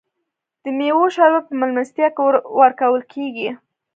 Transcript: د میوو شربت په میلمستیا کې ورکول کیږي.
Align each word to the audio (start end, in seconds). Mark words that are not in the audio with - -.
د 0.63 0.65
میوو 0.77 1.05
شربت 1.15 1.43
په 1.47 1.53
میلمستیا 1.61 2.07
کې 2.15 2.21
ورکول 2.61 3.01
کیږي. 3.13 3.49